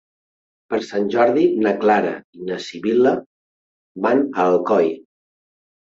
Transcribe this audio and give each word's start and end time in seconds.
Per 0.73 0.77
Sant 0.85 1.03
Jordi 1.15 1.43
na 1.67 1.73
Clara 1.83 2.15
i 2.39 2.47
na 2.49 2.59
Sibil·la 2.69 3.13
van 4.07 4.25
a 4.41 4.49
Alcoi. 4.51 4.93